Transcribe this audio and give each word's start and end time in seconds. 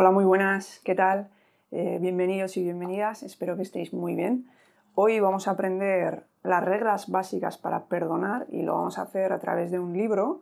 Hola, 0.00 0.12
muy 0.12 0.24
buenas, 0.24 0.80
¿qué 0.84 0.94
tal? 0.94 1.28
Eh, 1.72 1.98
bienvenidos 2.00 2.56
y 2.56 2.62
bienvenidas, 2.62 3.24
espero 3.24 3.56
que 3.56 3.62
estéis 3.62 3.92
muy 3.92 4.14
bien. 4.14 4.48
Hoy 4.94 5.18
vamos 5.18 5.48
a 5.48 5.50
aprender 5.50 6.22
las 6.44 6.64
reglas 6.64 7.08
básicas 7.10 7.58
para 7.58 7.86
perdonar 7.86 8.46
y 8.48 8.62
lo 8.62 8.74
vamos 8.74 8.96
a 9.00 9.02
hacer 9.02 9.32
a 9.32 9.40
través 9.40 9.72
de 9.72 9.80
un 9.80 9.94
libro 9.94 10.40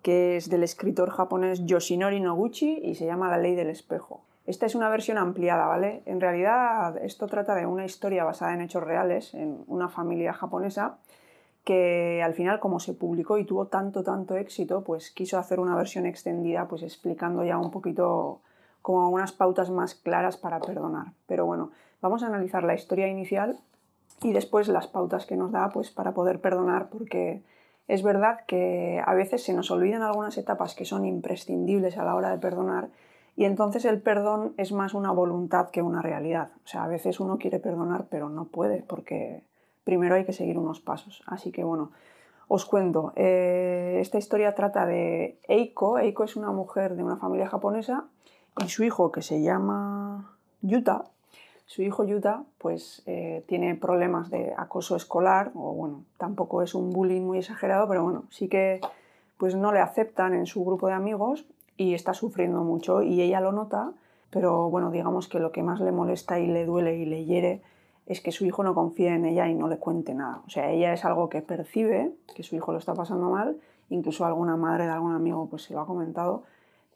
que 0.00 0.38
es 0.38 0.48
del 0.48 0.62
escritor 0.62 1.10
japonés 1.10 1.66
Yoshinori 1.66 2.18
Noguchi 2.18 2.80
y 2.82 2.94
se 2.94 3.04
llama 3.04 3.28
La 3.28 3.36
ley 3.36 3.54
del 3.54 3.68
espejo. 3.68 4.24
Esta 4.46 4.64
es 4.64 4.74
una 4.74 4.88
versión 4.88 5.18
ampliada, 5.18 5.66
¿vale? 5.66 6.02
En 6.06 6.18
realidad 6.18 6.96
esto 6.96 7.26
trata 7.26 7.54
de 7.54 7.66
una 7.66 7.84
historia 7.84 8.24
basada 8.24 8.54
en 8.54 8.62
hechos 8.62 8.84
reales, 8.84 9.34
en 9.34 9.64
una 9.66 9.90
familia 9.90 10.32
japonesa 10.32 10.96
que 11.62 12.22
al 12.22 12.32
final 12.32 12.58
como 12.58 12.80
se 12.80 12.94
publicó 12.94 13.36
y 13.36 13.44
tuvo 13.44 13.66
tanto, 13.66 14.02
tanto 14.02 14.34
éxito, 14.36 14.82
pues 14.82 15.10
quiso 15.10 15.36
hacer 15.36 15.60
una 15.60 15.76
versión 15.76 16.06
extendida, 16.06 16.68
pues 16.68 16.82
explicando 16.82 17.44
ya 17.44 17.58
un 17.58 17.70
poquito 17.70 18.40
como 18.84 19.08
unas 19.08 19.32
pautas 19.32 19.70
más 19.70 19.94
claras 19.94 20.36
para 20.36 20.60
perdonar. 20.60 21.14
Pero 21.26 21.46
bueno, 21.46 21.70
vamos 22.02 22.22
a 22.22 22.26
analizar 22.26 22.64
la 22.64 22.74
historia 22.74 23.08
inicial 23.08 23.58
y 24.20 24.34
después 24.34 24.68
las 24.68 24.88
pautas 24.88 25.24
que 25.24 25.38
nos 25.38 25.52
da 25.52 25.70
pues, 25.70 25.90
para 25.90 26.12
poder 26.12 26.38
perdonar, 26.38 26.90
porque 26.90 27.40
es 27.88 28.02
verdad 28.02 28.40
que 28.46 29.02
a 29.02 29.14
veces 29.14 29.42
se 29.42 29.54
nos 29.54 29.70
olvidan 29.70 30.02
algunas 30.02 30.36
etapas 30.36 30.74
que 30.74 30.84
son 30.84 31.06
imprescindibles 31.06 31.96
a 31.96 32.04
la 32.04 32.14
hora 32.14 32.28
de 32.28 32.36
perdonar 32.36 32.90
y 33.36 33.46
entonces 33.46 33.86
el 33.86 34.02
perdón 34.02 34.52
es 34.58 34.70
más 34.70 34.92
una 34.92 35.12
voluntad 35.12 35.70
que 35.70 35.80
una 35.80 36.02
realidad. 36.02 36.50
O 36.66 36.68
sea, 36.68 36.84
a 36.84 36.88
veces 36.88 37.20
uno 37.20 37.38
quiere 37.38 37.60
perdonar 37.60 38.08
pero 38.10 38.28
no 38.28 38.44
puede 38.44 38.82
porque 38.82 39.44
primero 39.84 40.14
hay 40.14 40.26
que 40.26 40.34
seguir 40.34 40.58
unos 40.58 40.80
pasos. 40.80 41.22
Así 41.24 41.52
que 41.52 41.64
bueno, 41.64 41.90
os 42.48 42.66
cuento. 42.66 43.14
Eh, 43.16 43.96
esta 44.02 44.18
historia 44.18 44.54
trata 44.54 44.84
de 44.84 45.38
Eiko. 45.48 45.96
Eiko 45.96 46.24
es 46.24 46.36
una 46.36 46.52
mujer 46.52 46.96
de 46.96 47.02
una 47.02 47.16
familia 47.16 47.48
japonesa 47.48 48.04
y 48.62 48.68
su 48.68 48.84
hijo, 48.84 49.10
que 49.10 49.22
se 49.22 49.42
llama 49.42 50.36
Yuta, 50.62 51.04
su 51.66 51.82
hijo 51.82 52.04
Yuta, 52.04 52.44
pues 52.58 53.02
eh, 53.06 53.42
tiene 53.46 53.74
problemas 53.74 54.30
de 54.30 54.52
acoso 54.56 54.96
escolar, 54.96 55.50
o 55.54 55.72
bueno, 55.72 56.04
tampoco 56.18 56.62
es 56.62 56.74
un 56.74 56.92
bullying 56.92 57.22
muy 57.22 57.38
exagerado, 57.38 57.88
pero 57.88 58.04
bueno, 58.04 58.24
sí 58.30 58.48
que 58.48 58.80
pues 59.38 59.54
no 59.56 59.72
le 59.72 59.80
aceptan 59.80 60.34
en 60.34 60.46
su 60.46 60.64
grupo 60.64 60.88
de 60.88 60.92
amigos 60.92 61.46
y 61.76 61.94
está 61.94 62.14
sufriendo 62.14 62.62
mucho 62.62 63.02
y 63.02 63.20
ella 63.20 63.40
lo 63.40 63.52
nota, 63.52 63.92
pero 64.30 64.70
bueno, 64.70 64.90
digamos 64.90 65.26
que 65.26 65.40
lo 65.40 65.52
que 65.52 65.62
más 65.62 65.80
le 65.80 65.92
molesta 65.92 66.38
y 66.38 66.46
le 66.46 66.66
duele 66.66 66.96
y 66.96 67.06
le 67.06 67.24
hiere 67.24 67.62
es 68.06 68.20
que 68.20 68.32
su 68.32 68.44
hijo 68.44 68.62
no 68.62 68.74
confíe 68.74 69.08
en 69.08 69.24
ella 69.24 69.48
y 69.48 69.54
no 69.54 69.66
le 69.66 69.78
cuente 69.78 70.14
nada. 70.14 70.42
O 70.46 70.50
sea, 70.50 70.70
ella 70.70 70.92
es 70.92 71.04
algo 71.04 71.30
que 71.30 71.40
percibe, 71.40 72.12
que 72.36 72.42
su 72.42 72.54
hijo 72.54 72.72
lo 72.72 72.78
está 72.78 72.94
pasando 72.94 73.30
mal, 73.30 73.56
incluso 73.88 74.24
alguna 74.24 74.56
madre 74.56 74.84
de 74.84 74.90
algún 74.90 75.14
amigo 75.14 75.48
pues 75.48 75.62
se 75.62 75.72
lo 75.72 75.80
ha 75.80 75.86
comentado, 75.86 76.44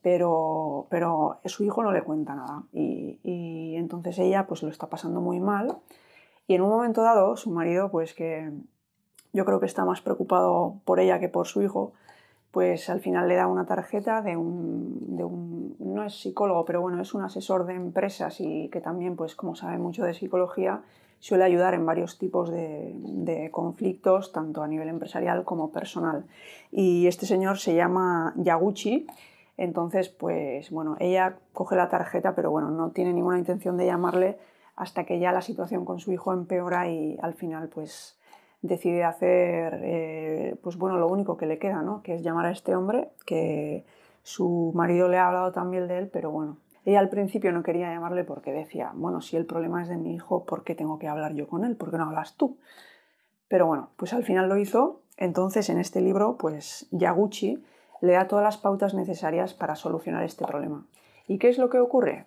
pero, 0.02 0.86
pero 0.90 1.40
su 1.44 1.64
hijo 1.64 1.82
no 1.82 1.92
le 1.92 2.02
cuenta 2.02 2.34
nada 2.34 2.62
y, 2.72 3.74
entonces 3.76 4.18
ella 4.18 4.46
pues 4.46 4.62
lo 4.62 4.68
está 4.70 4.88
pasando 4.88 5.20
muy 5.20 5.40
mal 5.40 5.76
y 6.46 6.54
en 6.54 6.62
un 6.62 6.68
momento 6.68 7.02
dado 7.02 7.36
su 7.36 7.50
marido 7.50 7.90
pues 7.90 8.12
que 8.12 8.50
yo 9.32 9.44
creo 9.44 9.60
que 9.60 9.66
está 9.66 9.84
más 9.84 10.00
preocupado 10.00 10.80
por 10.84 11.00
ella 11.00 11.20
que 11.20 11.28
por 11.28 11.46
su 11.46 11.62
hijo 11.62 11.92
pues 12.50 12.90
al 12.90 13.00
final 13.00 13.28
le 13.28 13.36
da 13.36 13.46
una 13.46 13.66
tarjeta 13.66 14.20
de 14.22 14.36
un, 14.36 15.16
de 15.16 15.24
un 15.24 15.76
no 15.78 16.04
es 16.04 16.20
psicólogo 16.20 16.64
pero 16.64 16.80
bueno 16.80 17.00
es 17.00 17.14
un 17.14 17.22
asesor 17.22 17.66
de 17.66 17.74
empresas 17.74 18.40
y 18.40 18.68
que 18.68 18.80
también 18.80 19.16
pues 19.16 19.34
como 19.34 19.54
sabe 19.54 19.78
mucho 19.78 20.04
de 20.04 20.14
psicología 20.14 20.82
suele 21.20 21.44
ayudar 21.44 21.74
en 21.74 21.84
varios 21.84 22.18
tipos 22.18 22.50
de, 22.50 22.92
de, 22.94 23.50
conflictos, 23.50 24.30
tanto 24.30 24.62
a 24.62 24.68
nivel 24.68 24.88
empresarial 24.88 25.42
como 25.44 25.72
personal. 25.72 26.26
Y 26.70 27.08
este 27.08 27.26
señor 27.26 27.58
se 27.58 27.74
llama 27.74 28.34
Yaguchi 28.36 29.08
entonces, 29.58 30.08
pues 30.08 30.70
bueno, 30.70 30.96
ella 31.00 31.36
coge 31.52 31.76
la 31.76 31.88
tarjeta, 31.88 32.34
pero 32.34 32.50
bueno, 32.50 32.70
no 32.70 32.92
tiene 32.92 33.12
ninguna 33.12 33.38
intención 33.38 33.76
de 33.76 33.86
llamarle 33.86 34.38
hasta 34.76 35.04
que 35.04 35.18
ya 35.18 35.32
la 35.32 35.42
situación 35.42 35.84
con 35.84 35.98
su 35.98 36.12
hijo 36.12 36.32
empeora 36.32 36.88
y 36.88 37.18
al 37.20 37.34
final 37.34 37.68
pues 37.68 38.16
decide 38.62 39.02
hacer 39.02 39.80
eh, 39.82 40.56
pues 40.62 40.76
bueno 40.76 40.98
lo 40.98 41.08
único 41.08 41.36
que 41.36 41.46
le 41.46 41.58
queda 41.58 41.82
¿no? 41.82 42.02
que 42.02 42.14
es 42.14 42.22
llamar 42.22 42.46
a 42.46 42.52
este 42.52 42.76
hombre 42.76 43.10
que 43.26 43.84
su 44.22 44.70
marido 44.74 45.08
le 45.08 45.18
ha 45.18 45.26
hablado 45.26 45.50
también 45.50 45.88
de 45.88 45.98
él 45.98 46.08
pero 46.08 46.30
bueno 46.30 46.58
ella 46.84 47.00
al 47.00 47.08
principio 47.08 47.50
no 47.50 47.64
quería 47.64 47.92
llamarle 47.92 48.22
porque 48.22 48.52
decía 48.52 48.92
bueno 48.94 49.20
si 49.20 49.36
el 49.36 49.46
problema 49.46 49.82
es 49.82 49.88
de 49.88 49.96
mi 49.96 50.14
hijo 50.14 50.44
¿por 50.44 50.62
qué 50.62 50.76
tengo 50.76 51.00
que 51.00 51.08
hablar 51.08 51.34
yo 51.34 51.48
con 51.48 51.64
él? 51.64 51.76
¿por 51.76 51.90
qué 51.90 51.98
no 51.98 52.04
hablas 52.04 52.36
tú? 52.36 52.56
pero 53.48 53.66
bueno 53.66 53.90
pues 53.96 54.12
al 54.12 54.22
final 54.22 54.48
lo 54.48 54.56
hizo 54.56 55.02
entonces 55.16 55.68
en 55.70 55.78
este 55.78 56.00
libro 56.00 56.36
pues 56.36 56.86
Yaguchi 56.92 57.64
le 58.00 58.12
da 58.12 58.28
todas 58.28 58.44
las 58.44 58.58
pautas 58.58 58.94
necesarias 58.94 59.54
para 59.54 59.76
solucionar 59.76 60.24
este 60.24 60.44
problema. 60.46 60.86
¿Y 61.26 61.38
qué 61.38 61.48
es 61.48 61.58
lo 61.58 61.68
que 61.68 61.78
ocurre? 61.78 62.26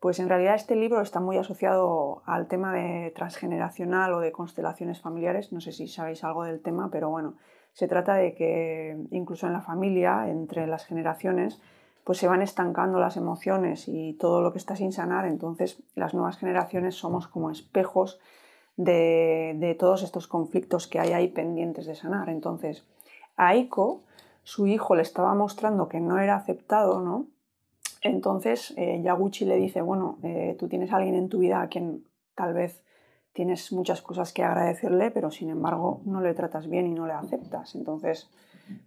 Pues 0.00 0.20
en 0.20 0.28
realidad 0.28 0.54
este 0.54 0.76
libro 0.76 1.00
está 1.00 1.18
muy 1.18 1.38
asociado 1.38 2.22
al 2.24 2.46
tema 2.46 2.72
de 2.72 3.12
transgeneracional 3.16 4.14
o 4.14 4.20
de 4.20 4.30
constelaciones 4.30 5.00
familiares. 5.00 5.52
No 5.52 5.60
sé 5.60 5.72
si 5.72 5.88
sabéis 5.88 6.22
algo 6.22 6.44
del 6.44 6.60
tema, 6.60 6.88
pero 6.90 7.10
bueno, 7.10 7.34
se 7.72 7.88
trata 7.88 8.14
de 8.14 8.34
que 8.34 8.96
incluso 9.10 9.48
en 9.48 9.54
la 9.54 9.60
familia, 9.60 10.28
entre 10.28 10.68
las 10.68 10.86
generaciones, 10.86 11.60
pues 12.04 12.18
se 12.18 12.28
van 12.28 12.42
estancando 12.42 13.00
las 13.00 13.16
emociones 13.16 13.88
y 13.88 14.14
todo 14.14 14.40
lo 14.40 14.52
que 14.52 14.58
está 14.58 14.76
sin 14.76 14.92
sanar. 14.92 15.26
Entonces 15.26 15.82
las 15.96 16.14
nuevas 16.14 16.38
generaciones 16.38 16.94
somos 16.94 17.26
como 17.26 17.50
espejos 17.50 18.20
de, 18.76 19.56
de 19.58 19.74
todos 19.74 20.04
estos 20.04 20.28
conflictos 20.28 20.86
que 20.86 21.00
hay 21.00 21.12
ahí 21.12 21.28
pendientes 21.28 21.86
de 21.86 21.96
sanar. 21.96 22.28
Entonces, 22.28 22.86
Aiko 23.36 24.04
su 24.48 24.66
hijo 24.66 24.94
le 24.94 25.02
estaba 25.02 25.34
mostrando 25.34 25.90
que 25.90 26.00
no 26.00 26.18
era 26.18 26.34
aceptado, 26.34 27.02
¿no? 27.02 27.26
Entonces 28.00 28.72
eh, 28.78 29.02
Yaguchi 29.02 29.44
le 29.44 29.56
dice, 29.56 29.82
bueno, 29.82 30.16
eh, 30.22 30.56
tú 30.58 30.68
tienes 30.68 30.90
a 30.90 30.96
alguien 30.96 31.16
en 31.16 31.28
tu 31.28 31.40
vida 31.40 31.60
a 31.60 31.68
quien 31.68 32.04
tal 32.34 32.54
vez 32.54 32.82
tienes 33.34 33.70
muchas 33.72 34.00
cosas 34.00 34.32
que 34.32 34.42
agradecerle, 34.42 35.10
pero 35.10 35.30
sin 35.30 35.50
embargo 35.50 36.00
no 36.06 36.22
le 36.22 36.32
tratas 36.32 36.66
bien 36.66 36.86
y 36.86 36.94
no 36.94 37.06
le 37.06 37.12
aceptas. 37.12 37.74
Entonces 37.74 38.30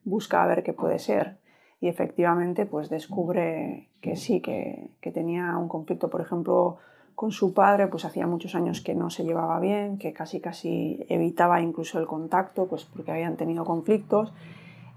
busca 0.03 0.41
a 0.41 0.47
ver 0.47 0.63
qué 0.63 0.73
puede 0.73 0.97
ser. 0.97 1.37
Y 1.79 1.89
efectivamente 1.89 2.65
pues 2.65 2.89
descubre 2.89 3.87
que 4.01 4.15
sí, 4.15 4.41
que, 4.41 4.89
que 4.99 5.11
tenía 5.11 5.55
un 5.57 5.67
conflicto, 5.67 6.09
por 6.09 6.21
ejemplo, 6.21 6.77
con 7.13 7.31
su 7.31 7.53
padre, 7.53 7.85
pues 7.85 8.03
hacía 8.03 8.25
muchos 8.25 8.55
años 8.55 8.81
que 8.81 8.95
no 8.95 9.11
se 9.11 9.23
llevaba 9.23 9.59
bien, 9.59 9.99
que 9.99 10.11
casi 10.11 10.41
casi 10.41 11.05
evitaba 11.07 11.61
incluso 11.61 11.99
el 11.99 12.07
contacto, 12.07 12.65
pues 12.65 12.85
porque 12.85 13.11
habían 13.11 13.37
tenido 13.37 13.63
conflictos 13.63 14.33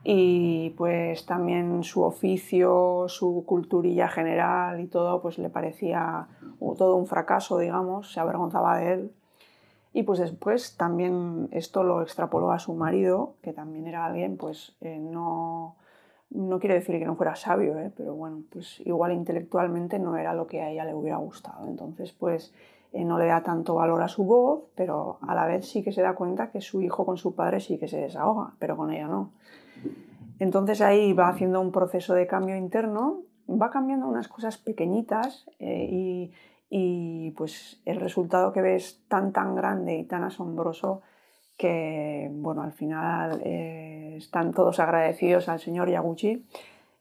y 0.04 0.70
pues 0.76 1.24
también 1.24 1.82
su 1.82 2.02
oficio, 2.02 3.06
su 3.08 3.44
culturilla 3.46 4.08
general 4.08 4.80
y 4.80 4.86
todo, 4.86 5.22
pues 5.22 5.38
le 5.38 5.48
parecía 5.48 6.28
todo 6.76 6.96
un 6.96 7.06
fracaso, 7.06 7.58
digamos, 7.58 8.12
se 8.12 8.20
avergonzaba 8.20 8.78
de 8.78 8.92
él. 8.92 9.12
Y 9.94 10.02
pues 10.02 10.18
después 10.18 10.76
también 10.76 11.48
esto 11.52 11.84
lo 11.84 12.02
extrapoló 12.02 12.50
a 12.50 12.58
su 12.58 12.74
marido, 12.74 13.36
que 13.42 13.52
también 13.52 13.86
era 13.86 14.04
alguien, 14.04 14.36
pues 14.36 14.76
eh, 14.80 14.98
no, 14.98 15.76
no 16.30 16.58
quiere 16.58 16.74
decir 16.74 16.98
que 16.98 17.06
no 17.06 17.14
fuera 17.14 17.36
sabio, 17.36 17.78
¿eh? 17.78 17.92
pero 17.96 18.14
bueno, 18.14 18.42
pues 18.50 18.80
igual 18.80 19.12
intelectualmente 19.12 19.98
no 19.98 20.16
era 20.16 20.34
lo 20.34 20.46
que 20.46 20.60
a 20.60 20.70
ella 20.70 20.84
le 20.84 20.94
hubiera 20.94 21.16
gustado. 21.16 21.66
Entonces, 21.66 22.12
pues 22.12 22.52
eh, 22.92 23.04
no 23.04 23.18
le 23.18 23.26
da 23.26 23.42
tanto 23.42 23.76
valor 23.76 24.02
a 24.02 24.08
su 24.08 24.24
voz, 24.24 24.64
pero 24.74 25.18
a 25.22 25.34
la 25.34 25.46
vez 25.46 25.66
sí 25.66 25.82
que 25.82 25.92
se 25.92 26.02
da 26.02 26.14
cuenta 26.14 26.50
que 26.50 26.60
su 26.60 26.82
hijo 26.82 27.06
con 27.06 27.16
su 27.16 27.34
padre 27.34 27.60
sí 27.60 27.78
que 27.78 27.88
se 27.88 28.00
desahoga, 28.00 28.52
pero 28.58 28.76
con 28.76 28.92
ella 28.92 29.06
no. 29.06 29.30
Entonces 30.38 30.80
ahí 30.80 31.12
va 31.12 31.28
haciendo 31.28 31.60
un 31.60 31.72
proceso 31.72 32.14
de 32.14 32.26
cambio 32.26 32.56
interno, 32.56 33.22
va 33.48 33.70
cambiando 33.70 34.06
unas 34.06 34.28
cosas 34.28 34.58
pequeñitas 34.58 35.46
eh, 35.58 36.30
y, 36.70 37.30
pues 37.36 37.80
el 37.84 38.00
resultado 38.00 38.52
que 38.52 38.60
ves 38.60 39.04
tan 39.08 39.32
tan 39.32 39.54
grande 39.54 39.96
y 39.96 40.04
tan 40.04 40.24
asombroso 40.24 41.02
que 41.56 42.28
bueno 42.32 42.62
al 42.62 42.72
final 42.72 43.40
eh, 43.44 44.14
están 44.16 44.52
todos 44.52 44.80
agradecidos 44.80 45.48
al 45.48 45.60
señor 45.60 45.88
Yaguchi 45.88 46.44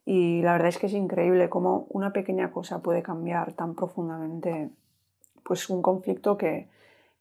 y 0.05 0.41
la 0.43 0.51
verdad 0.51 0.67
es 0.67 0.77
que 0.77 0.85
es 0.87 0.93
increíble 0.93 1.49
cómo 1.49 1.87
una 1.89 2.13
pequeña 2.13 2.51
cosa 2.51 2.83
puede 2.83 3.01
cambiar 3.01 3.53
tan 3.53 3.73
profundamente 3.73 4.69
pues 5.43 5.69
un 5.69 5.81
conflicto 5.81 6.37
que, 6.37 6.67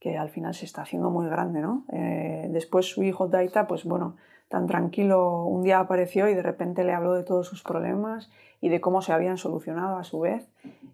que 0.02 0.18
al 0.18 0.30
final 0.30 0.52
se 0.52 0.64
está 0.64 0.82
haciendo 0.82 1.10
muy 1.10 1.28
grande, 1.28 1.60
¿no? 1.60 1.84
Eh, 1.92 2.48
después 2.50 2.86
su 2.86 3.02
hijo 3.02 3.28
Daita, 3.28 3.68
pues 3.68 3.84
bueno, 3.84 4.16
tan 4.52 4.66
tranquilo, 4.66 5.44
un 5.44 5.62
día 5.62 5.80
apareció 5.80 6.28
y 6.28 6.34
de 6.34 6.42
repente 6.42 6.84
le 6.84 6.92
habló 6.92 7.14
de 7.14 7.22
todos 7.22 7.48
sus 7.48 7.62
problemas 7.62 8.30
y 8.60 8.68
de 8.68 8.82
cómo 8.82 9.00
se 9.00 9.14
habían 9.14 9.38
solucionado 9.38 9.96
a 9.96 10.04
su 10.04 10.20
vez. 10.20 10.46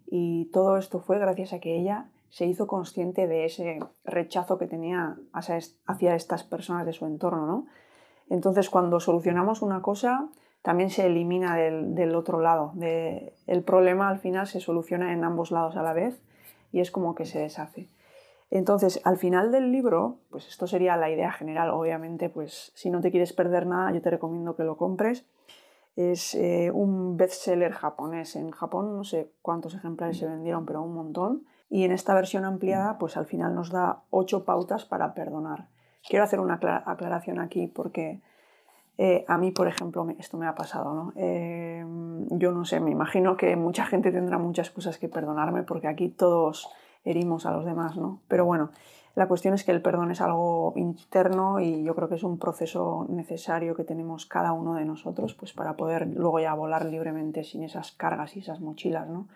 Y 0.06 0.44
todo 0.52 0.78
esto 0.78 1.00
fue 1.00 1.19
gracias 1.19 1.52
a 1.52 1.58
que 1.58 1.76
ella 1.76 2.06
se 2.31 2.46
hizo 2.46 2.69
consciente 2.69 3.26
de 3.26 3.46
ese 3.46 3.81
rechazo 4.05 4.58
que 4.58 4.69
tenía 4.69 5.16
hacia 5.32 6.14
estas 6.14 6.44
personas 6.44 6.87
de 6.87 6.93
su 6.93 7.05
entorno, 7.05 7.46
¿no? 7.46 7.66
Entonces, 8.31 8.70
cuando 8.70 9.00
solucionamos 9.00 9.61
una 9.61 9.82
cosa, 9.82 10.28
también 10.62 10.90
se 10.90 11.06
elimina 11.06 11.56
del, 11.56 11.96
del 11.96 12.14
otro 12.14 12.40
lado. 12.40 12.70
De, 12.75 13.32
el 13.49 13.64
problema 13.64 14.08
al 14.08 14.20
final 14.20 14.46
se 14.46 14.61
soluciona 14.61 15.12
en 15.12 15.25
ambos 15.25 15.50
lados 15.50 15.75
a 15.76 15.82
la 15.82 15.94
vez 15.94 16.22
y 16.70 16.78
es 16.78 16.93
como 16.93 17.16
que 17.16 17.26
se 17.26 17.40
deshace. 17.40 17.88
Entonces, 18.50 19.00
al 19.04 19.18
final 19.18 19.52
del 19.52 19.70
libro, 19.70 20.20
pues 20.30 20.48
esto 20.48 20.66
sería 20.66 20.96
la 20.96 21.10
idea 21.10 21.32
general, 21.32 21.70
obviamente, 21.70 22.30
pues 22.30 22.72
si 22.74 22.90
no 22.90 23.00
te 23.00 23.10
quieres 23.10 23.32
perder 23.32 23.66
nada, 23.66 23.92
yo 23.92 24.00
te 24.00 24.10
recomiendo 24.10 24.56
que 24.56 24.64
lo 24.64 24.76
compres. 24.76 25.26
Es 25.96 26.34
eh, 26.34 26.70
un 26.72 27.16
bestseller 27.16 27.72
japonés. 27.72 28.36
En 28.36 28.50
Japón 28.50 28.96
no 28.96 29.04
sé 29.04 29.32
cuántos 29.42 29.74
ejemplares 29.74 30.18
se 30.18 30.26
vendieron, 30.26 30.64
pero 30.64 30.82
un 30.82 30.94
montón. 30.94 31.44
Y 31.68 31.84
en 31.84 31.92
esta 31.92 32.14
versión 32.14 32.44
ampliada, 32.44 32.98
pues 32.98 33.16
al 33.16 33.26
final 33.26 33.54
nos 33.54 33.70
da 33.70 34.04
ocho 34.10 34.44
pautas 34.44 34.84
para 34.84 35.12
perdonar. 35.12 35.68
Quiero 36.08 36.24
hacer 36.24 36.40
una 36.40 36.54
aclaración 36.86 37.40
aquí 37.40 37.66
porque 37.66 38.22
eh, 38.96 39.24
a 39.28 39.36
mí, 39.38 39.50
por 39.50 39.68
ejemplo, 39.68 40.06
esto 40.18 40.38
me 40.38 40.46
ha 40.46 40.54
pasado, 40.54 40.94
¿no? 40.94 41.12
Eh, 41.16 41.84
yo 42.30 42.52
no 42.52 42.64
sé, 42.64 42.80
me 42.80 42.90
imagino 42.90 43.36
que 43.36 43.56
mucha 43.56 43.84
gente 43.84 44.10
tendrá 44.10 44.38
muchas 44.38 44.70
cosas 44.70 44.98
que 44.98 45.08
perdonarme 45.08 45.62
porque 45.64 45.86
aquí 45.86 46.08
todos 46.08 46.68
herimos 47.10 47.46
a 47.46 47.52
los 47.52 47.64
demás, 47.64 47.96
¿no? 47.96 48.20
Pero 48.28 48.44
bueno, 48.44 48.70
la 49.14 49.28
cuestión 49.28 49.55
es 49.55 49.64
que 49.64 49.72
el 49.72 49.82
perdón 49.82 50.10
es 50.10 50.20
algo 50.20 50.72
interno 50.76 51.60
y 51.60 51.82
yo 51.82 51.94
creo 51.94 52.08
que 52.08 52.14
es 52.14 52.22
un 52.22 52.38
proceso 52.38 53.06
necesario 53.08 53.75
que 53.75 53.84
tenemos 53.84 54.26
cada 54.26 54.52
uno 54.52 54.75
de 54.75 54.84
nosotros 54.84 55.34
pues 55.34 55.52
para 55.52 55.76
poder 55.76 56.06
luego 56.06 56.40
ya 56.40 56.55
volar 56.55 56.84
libremente 56.84 57.44
sin 57.44 57.64
esas 57.64 57.93
cargas 57.93 58.37
y 58.37 58.40
esas 58.40 58.60
mochilas, 58.60 59.08
¿no? 59.08 59.28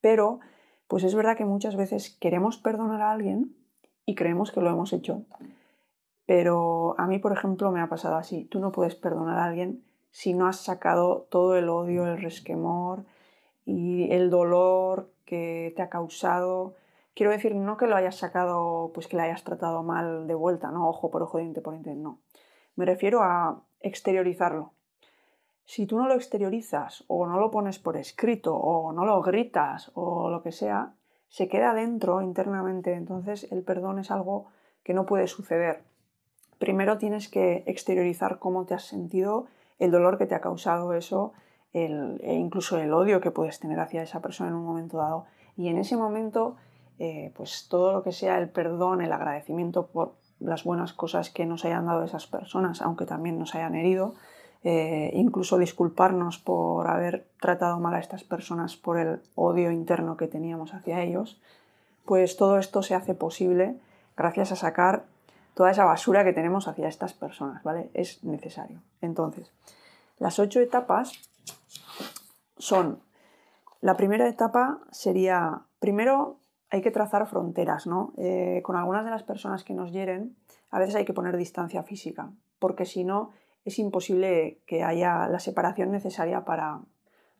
Pero 0.00 0.40
pues 0.88 1.04
es 1.04 1.14
verdad 1.14 1.36
que 1.36 1.44
muchas 1.44 1.76
veces 1.76 2.16
queremos 2.20 2.58
perdonar 2.58 3.02
a 3.02 3.12
alguien 3.12 3.54
y 4.06 4.14
creemos 4.14 4.50
que 4.50 4.60
lo 4.60 4.70
hemos 4.70 4.92
hecho 4.92 5.24
pero 6.30 6.94
a 6.96 7.08
mí, 7.08 7.18
por 7.18 7.32
ejemplo, 7.32 7.72
me 7.72 7.80
ha 7.80 7.88
pasado 7.88 8.14
así. 8.14 8.44
Tú 8.44 8.60
no 8.60 8.70
puedes 8.70 8.94
perdonar 8.94 9.36
a 9.38 9.46
alguien 9.46 9.82
si 10.12 10.32
no 10.32 10.46
has 10.46 10.60
sacado 10.60 11.26
todo 11.28 11.56
el 11.56 11.68
odio, 11.68 12.06
el 12.06 12.22
resquemor 12.22 13.04
y 13.64 14.12
el 14.12 14.30
dolor 14.30 15.10
que 15.24 15.72
te 15.74 15.82
ha 15.82 15.88
causado. 15.88 16.76
Quiero 17.14 17.32
decir, 17.32 17.54
no 17.54 17.76
que 17.76 17.86
lo 17.86 17.96
hayas 17.96 18.16
sacado, 18.16 18.90
pues 18.94 19.06
que 19.08 19.16
le 19.16 19.24
hayas 19.24 19.44
tratado 19.44 19.82
mal 19.82 20.26
de 20.26 20.34
vuelta, 20.34 20.70
no 20.70 20.88
ojo 20.88 21.10
por 21.10 21.22
ojo, 21.22 21.38
diente 21.38 21.60
por 21.60 21.74
diente, 21.74 21.94
no. 21.94 22.20
Me 22.76 22.84
refiero 22.84 23.22
a 23.22 23.62
exteriorizarlo. 23.80 24.72
Si 25.64 25.86
tú 25.86 25.98
no 25.98 26.08
lo 26.08 26.14
exteriorizas 26.14 27.04
o 27.06 27.26
no 27.26 27.38
lo 27.38 27.50
pones 27.50 27.78
por 27.78 27.96
escrito 27.96 28.56
o 28.56 28.92
no 28.92 29.04
lo 29.04 29.20
gritas 29.22 29.90
o 29.94 30.30
lo 30.30 30.42
que 30.42 30.52
sea, 30.52 30.94
se 31.28 31.48
queda 31.48 31.74
dentro 31.74 32.22
internamente. 32.22 32.94
Entonces 32.94 33.50
el 33.52 33.62
perdón 33.62 33.98
es 33.98 34.10
algo 34.10 34.46
que 34.82 34.94
no 34.94 35.06
puede 35.06 35.28
suceder 35.28 35.84
primero 36.60 36.98
tienes 36.98 37.28
que 37.28 37.64
exteriorizar 37.66 38.38
cómo 38.38 38.66
te 38.66 38.74
has 38.74 38.84
sentido, 38.84 39.46
el 39.80 39.90
dolor 39.90 40.18
que 40.18 40.26
te 40.26 40.34
ha 40.36 40.42
causado 40.42 40.92
eso, 40.92 41.32
el, 41.72 42.20
e 42.22 42.34
incluso 42.34 42.76
el 42.78 42.92
odio 42.92 43.20
que 43.20 43.30
puedes 43.30 43.58
tener 43.58 43.80
hacia 43.80 44.02
esa 44.02 44.20
persona 44.20 44.50
en 44.50 44.56
un 44.56 44.66
momento 44.66 44.98
dado. 44.98 45.24
Y 45.56 45.68
en 45.68 45.78
ese 45.78 45.96
momento, 45.96 46.56
eh, 47.02 47.32
pues 47.34 47.66
todo 47.70 47.94
lo 47.94 48.02
que 48.02 48.12
sea 48.12 48.36
el 48.36 48.50
perdón, 48.50 49.00
el 49.00 49.14
agradecimiento 49.14 49.86
por 49.86 50.16
las 50.38 50.64
buenas 50.64 50.92
cosas 50.92 51.30
que 51.30 51.46
nos 51.46 51.64
hayan 51.64 51.86
dado 51.86 52.04
esas 52.04 52.26
personas, 52.26 52.82
aunque 52.82 53.06
también 53.06 53.38
nos 53.38 53.54
hayan 53.54 53.74
herido, 53.74 54.14
eh, 54.64 55.10
incluso 55.14 55.56
disculparnos 55.56 56.36
por 56.36 56.88
haber 56.88 57.26
tratado 57.40 57.80
mal 57.80 57.94
a 57.94 58.00
estas 58.00 58.22
personas 58.22 58.76
por 58.76 58.98
el 58.98 59.22
odio 59.34 59.70
interno 59.70 60.18
que 60.18 60.28
teníamos 60.28 60.74
hacia 60.74 61.00
ellos, 61.00 61.40
pues 62.04 62.36
todo 62.36 62.58
esto 62.58 62.82
se 62.82 62.94
hace 62.94 63.14
posible 63.14 63.80
gracias 64.14 64.52
a 64.52 64.56
sacar 64.56 65.06
toda 65.54 65.70
esa 65.70 65.86
basura 65.86 66.22
que 66.22 66.34
tenemos 66.34 66.68
hacia 66.68 66.86
estas 66.86 67.14
personas, 67.14 67.62
¿vale? 67.62 67.90
Es 67.94 68.22
necesario. 68.24 68.82
Entonces, 69.00 69.50
las 70.18 70.38
ocho 70.38 70.60
etapas 70.60 71.12
son, 72.58 73.00
la 73.80 73.96
primera 73.96 74.28
etapa 74.28 74.80
sería, 74.90 75.62
primero 75.78 76.39
hay 76.70 76.82
que 76.82 76.90
trazar 76.90 77.26
fronteras, 77.26 77.86
¿no? 77.86 78.12
Eh, 78.16 78.60
con 78.64 78.76
algunas 78.76 79.04
de 79.04 79.10
las 79.10 79.24
personas 79.24 79.64
que 79.64 79.74
nos 79.74 79.92
hieren, 79.92 80.36
a 80.70 80.78
veces 80.78 80.94
hay 80.94 81.04
que 81.04 81.12
poner 81.12 81.36
distancia 81.36 81.82
física, 81.82 82.30
porque 82.58 82.84
si 82.84 83.04
no, 83.04 83.30
es 83.64 83.78
imposible 83.78 84.60
que 84.66 84.84
haya 84.84 85.28
la 85.28 85.40
separación 85.40 85.90
necesaria 85.90 86.44
para 86.44 86.80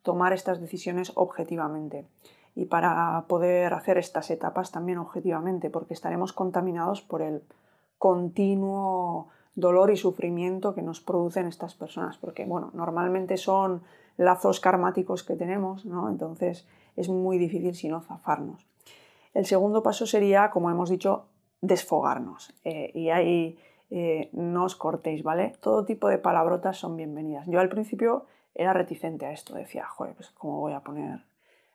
tomar 0.02 0.32
estas 0.32 0.60
decisiones 0.60 1.12
objetivamente 1.14 2.06
y 2.54 2.66
para 2.66 3.24
poder 3.28 3.72
hacer 3.74 3.98
estas 3.98 4.30
etapas 4.30 4.72
también 4.72 4.98
objetivamente, 4.98 5.70
porque 5.70 5.94
estaremos 5.94 6.32
contaminados 6.32 7.00
por 7.00 7.22
el 7.22 7.42
continuo 7.98 9.28
dolor 9.54 9.90
y 9.90 9.96
sufrimiento 9.96 10.74
que 10.74 10.82
nos 10.82 11.00
producen 11.00 11.46
estas 11.46 11.74
personas, 11.74 12.18
porque 12.18 12.44
bueno, 12.46 12.70
normalmente 12.74 13.36
son 13.36 13.82
lazos 14.16 14.60
karmáticos 14.60 15.22
que 15.22 15.36
tenemos, 15.36 15.84
¿no? 15.84 16.08
Entonces 16.08 16.66
es 16.96 17.08
muy 17.08 17.38
difícil 17.38 17.74
si 17.74 17.88
no 17.88 18.00
zafarnos. 18.00 18.69
El 19.34 19.46
segundo 19.46 19.82
paso 19.82 20.06
sería, 20.06 20.50
como 20.50 20.70
hemos 20.70 20.90
dicho, 20.90 21.28
desfogarnos. 21.60 22.54
Eh, 22.64 22.90
y 22.94 23.10
ahí 23.10 23.58
eh, 23.90 24.30
no 24.32 24.64
os 24.64 24.76
cortéis, 24.76 25.22
¿vale? 25.22 25.54
Todo 25.60 25.84
tipo 25.84 26.08
de 26.08 26.18
palabrotas 26.18 26.78
son 26.78 26.96
bienvenidas. 26.96 27.46
Yo 27.46 27.60
al 27.60 27.68
principio 27.68 28.26
era 28.54 28.72
reticente 28.72 29.26
a 29.26 29.32
esto, 29.32 29.54
decía, 29.54 29.86
joder, 29.86 30.14
pues 30.14 30.30
cómo 30.30 30.58
voy 30.60 30.72
a 30.72 30.80
poner 30.80 31.30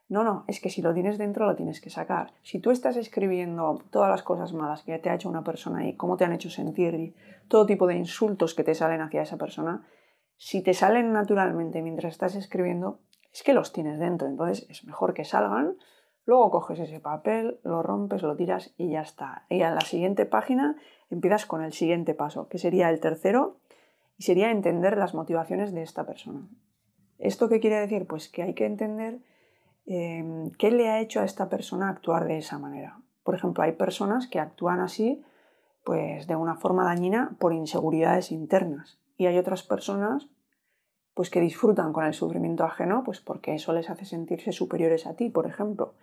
no, 0.07 0.24
no, 0.24 0.44
es 0.48 0.60
que 0.60 0.69
si 0.69 0.84
lo 0.84 0.94
tienes 0.94 1.18
dentro 1.18 1.48
lo 1.48 1.56
tienes 1.56 1.81
que 1.81 1.90
sacar. 1.90 2.34
Si 2.44 2.60
tú 2.60 2.69
estás 2.69 2.96
escribiendo 2.96 3.81
todas 3.90 4.10
las 4.10 4.22
cosas 4.22 4.54
malas 4.54 4.84
que 4.84 5.00
te 5.00 5.10
ha 5.10 5.16
hecho 5.16 5.30
una 5.30 5.44
persona 5.44 5.88
y 5.88 5.96
cómo 5.96 6.16
te 6.16 6.25
han 6.25 6.34
hecho 6.34 6.51
sentir 6.51 6.94
y 6.94 7.16
todo 7.48 7.66
tipo 7.66 7.88
de 7.88 7.96
insultos 7.96 8.54
que 8.54 8.63
te 8.63 8.75
salen 8.75 9.01
hacia 9.01 9.24
esa 9.24 9.38
persona, 9.38 9.84
si 10.38 10.62
te 10.62 10.75
salen 10.75 11.12
naturalmente 11.12 11.81
mientras 11.81 12.13
estás 12.13 12.36
escribiendo, 12.36 13.00
es 13.34 13.42
que 13.42 13.54
los 13.54 13.74
tienes 13.74 13.98
dentro. 13.98 14.28
Entonces 14.28 14.68
es 14.69 14.86
mejor 14.86 15.16
que 15.16 15.25
salgan, 15.25 15.75
luego 16.25 16.51
coges 16.51 16.80
ese 16.80 17.00
papel, 17.00 17.60
lo 17.63 17.83
rompes, 17.83 18.24
lo 18.24 18.36
tiras 18.36 18.74
y 18.77 18.89
ya 18.89 19.01
está. 19.01 19.45
Y 19.50 19.62
a 19.62 19.72
la 19.72 19.81
siguiente 19.81 20.25
página 20.25 20.75
empiezas 21.10 21.45
con 21.45 21.63
el 21.63 21.74
siguiente 21.74 22.13
paso, 22.13 22.48
que 22.48 22.57
sería 22.57 22.89
el 22.89 23.00
tercero, 23.00 23.57
y 24.18 24.24
sería 24.24 24.51
entender 24.51 24.98
las 24.98 25.13
motivaciones 25.13 25.74
de 25.74 25.83
esta 25.83 26.06
persona. 26.06 26.48
¿Esto 27.19 27.50
qué 27.50 27.60
quiere 27.60 27.80
decir? 27.80 28.07
Pues 28.07 28.30
que 28.30 28.44
hay 28.44 28.54
que 28.54 28.66
entender 28.66 29.19
Em, 29.86 30.50
¿qué 30.51 30.72
le 30.72 30.89
ha 30.89 31.00
hecho 31.00 31.22
a 31.22 31.25
esta 31.25 31.48
persona 31.48 31.89
actuar 31.89 32.25
de 32.25 32.38
esa 32.38 32.57
manera? 32.57 33.00
Por 33.24 33.36
ejemplo, 33.36 33.63
hay 33.63 33.74
personas 33.74 34.27
que 34.27 34.39
actúan 34.39 34.80
así 34.80 35.24
pues 35.83 36.25
de 36.25 36.36
una 36.36 36.56
forma 36.56 36.83
dañina 36.83 37.36
por 37.38 37.54
inseguridades 37.54 38.31
internas 38.31 38.98
y 39.18 39.27
hay 39.27 39.38
otras 39.38 39.62
personas 39.62 40.27
pues 41.13 41.30
que 41.30 41.39
disfrutan 41.39 41.94
con 41.94 42.06
el 42.06 42.16
sufrimiento 42.16 42.63
ajeno 42.63 43.04
pues 43.06 43.22
porque 43.22 43.54
eso 43.54 43.72
les 43.74 43.92
hace 43.92 44.06
sentirse 44.06 44.51
superiores 44.51 45.06
a 45.06 45.16
ti, 45.16 45.30
por 45.30 45.45
ejemplo. 45.45 45.94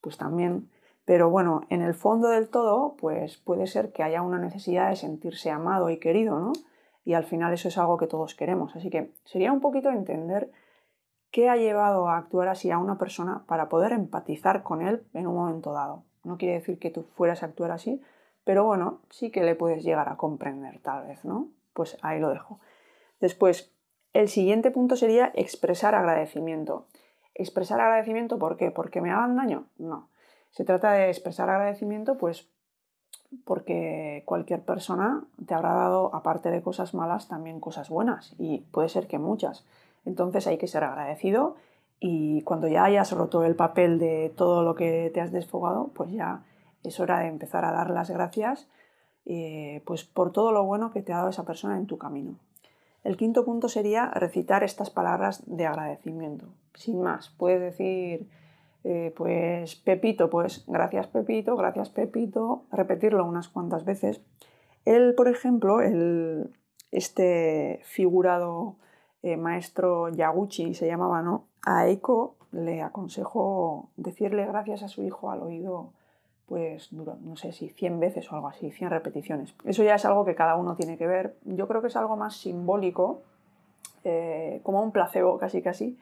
Pues 0.00 0.16
también, 0.16 0.70
pero 1.04 1.30
bueno, 1.30 1.62
en 1.70 1.82
el 1.82 1.94
fondo 1.94 2.28
del 2.28 2.48
todo 2.48 2.96
pues 2.96 3.36
puede 3.38 3.66
ser 3.66 3.92
que 3.92 4.02
haya 4.02 4.22
una 4.22 4.38
necesidad 4.38 4.90
de 4.90 4.96
sentirse 4.96 5.50
amado 5.50 5.90
y 5.90 5.98
querido, 5.98 6.38
¿no? 6.38 6.52
Y 7.04 7.14
al 7.14 7.24
final 7.24 7.52
eso 7.54 7.68
es 7.68 7.78
algo 7.78 7.96
que 7.96 8.06
todos 8.06 8.34
queremos, 8.34 8.76
así 8.76 8.90
que 8.90 9.12
sería 9.24 9.52
un 9.52 9.60
poquito 9.60 9.90
entender 9.90 10.50
¿Qué 11.30 11.50
ha 11.50 11.56
llevado 11.56 12.08
a 12.08 12.16
actuar 12.16 12.48
así 12.48 12.70
a 12.70 12.78
una 12.78 12.96
persona 12.96 13.44
para 13.46 13.68
poder 13.68 13.92
empatizar 13.92 14.62
con 14.62 14.80
él 14.80 15.06
en 15.12 15.26
un 15.26 15.34
momento 15.34 15.72
dado? 15.72 16.04
No 16.24 16.38
quiere 16.38 16.54
decir 16.54 16.78
que 16.78 16.90
tú 16.90 17.02
fueras 17.02 17.42
a 17.42 17.46
actuar 17.46 17.70
así, 17.70 18.00
pero 18.44 18.64
bueno, 18.64 19.02
sí 19.10 19.30
que 19.30 19.42
le 19.42 19.54
puedes 19.54 19.84
llegar 19.84 20.08
a 20.08 20.16
comprender 20.16 20.80
tal 20.80 21.06
vez, 21.06 21.24
¿no? 21.26 21.50
Pues 21.74 21.98
ahí 22.00 22.18
lo 22.18 22.30
dejo. 22.30 22.60
Después, 23.20 23.74
el 24.14 24.28
siguiente 24.28 24.70
punto 24.70 24.96
sería 24.96 25.30
expresar 25.34 25.94
agradecimiento. 25.94 26.86
¿Expresar 27.38 27.80
agradecimiento 27.80 28.38
por 28.38 28.56
qué? 28.56 28.70
¿Porque 28.70 29.00
me 29.00 29.10
hagan 29.10 29.36
daño? 29.36 29.64
No. 29.78 30.08
Se 30.50 30.64
trata 30.64 30.92
de 30.92 31.08
expresar 31.08 31.48
agradecimiento 31.48 32.18
pues 32.18 32.48
porque 33.44 34.22
cualquier 34.26 34.62
persona 34.62 35.24
te 35.46 35.54
habrá 35.54 35.74
dado, 35.74 36.14
aparte 36.14 36.50
de 36.50 36.62
cosas 36.62 36.94
malas, 36.94 37.28
también 37.28 37.60
cosas 37.60 37.88
buenas 37.90 38.34
y 38.38 38.62
puede 38.72 38.88
ser 38.88 39.06
que 39.06 39.18
muchas. 39.18 39.64
Entonces 40.04 40.46
hay 40.46 40.58
que 40.58 40.66
ser 40.66 40.82
agradecido 40.82 41.56
y 42.00 42.42
cuando 42.42 42.68
ya 42.68 42.84
hayas 42.84 43.12
roto 43.12 43.44
el 43.44 43.54
papel 43.54 43.98
de 43.98 44.32
todo 44.36 44.62
lo 44.62 44.74
que 44.74 45.10
te 45.14 45.20
has 45.20 45.30
desfogado, 45.30 45.90
pues 45.94 46.10
ya 46.10 46.42
es 46.82 46.98
hora 47.00 47.20
de 47.20 47.28
empezar 47.28 47.64
a 47.64 47.72
dar 47.72 47.90
las 47.90 48.10
gracias 48.10 48.68
eh, 49.26 49.82
pues 49.84 50.04
por 50.04 50.32
todo 50.32 50.52
lo 50.52 50.64
bueno 50.64 50.90
que 50.90 51.02
te 51.02 51.12
ha 51.12 51.18
dado 51.18 51.30
esa 51.30 51.44
persona 51.44 51.76
en 51.76 51.86
tu 51.86 51.98
camino. 51.98 52.36
El 53.04 53.16
quinto 53.16 53.44
punto 53.44 53.68
sería 53.68 54.06
recitar 54.06 54.64
estas 54.64 54.90
palabras 54.90 55.42
de 55.46 55.66
agradecimiento. 55.66 56.46
Sin 56.78 57.02
más, 57.02 57.30
puedes 57.30 57.60
decir, 57.60 58.28
eh, 58.84 59.12
pues 59.16 59.74
Pepito, 59.74 60.30
pues 60.30 60.64
gracias 60.68 61.08
Pepito, 61.08 61.56
gracias 61.56 61.90
Pepito, 61.90 62.66
repetirlo 62.70 63.24
unas 63.24 63.48
cuantas 63.48 63.84
veces. 63.84 64.20
Él, 64.84 65.14
por 65.16 65.26
ejemplo, 65.26 65.80
el, 65.80 66.54
este 66.92 67.80
figurado 67.82 68.76
eh, 69.24 69.36
maestro 69.36 70.08
Yaguchi 70.10 70.72
se 70.74 70.86
llamaba, 70.86 71.20
¿no? 71.20 71.46
A 71.66 71.88
Eiko 71.88 72.36
le 72.52 72.80
aconsejó 72.80 73.90
decirle 73.96 74.46
gracias 74.46 74.84
a 74.84 74.88
su 74.88 75.02
hijo 75.02 75.32
al 75.32 75.42
oído, 75.42 75.92
pues 76.46 76.92
no 76.92 77.34
sé 77.34 77.50
si 77.50 77.70
100 77.70 77.98
veces 77.98 78.30
o 78.30 78.36
algo 78.36 78.46
así, 78.46 78.70
100 78.70 78.90
repeticiones. 78.90 79.52
Eso 79.64 79.82
ya 79.82 79.96
es 79.96 80.04
algo 80.04 80.24
que 80.24 80.36
cada 80.36 80.54
uno 80.54 80.76
tiene 80.76 80.96
que 80.96 81.08
ver. 81.08 81.36
Yo 81.44 81.66
creo 81.66 81.82
que 81.82 81.88
es 81.88 81.96
algo 81.96 82.16
más 82.16 82.36
simbólico, 82.36 83.22
eh, 84.04 84.60
como 84.62 84.80
un 84.80 84.92
placebo 84.92 85.38
casi 85.38 85.60
casi, 85.60 85.98